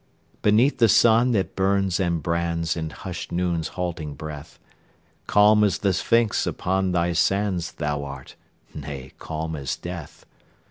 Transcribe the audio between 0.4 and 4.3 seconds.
Beneath the sun that burns and brands In hushed Noon's halting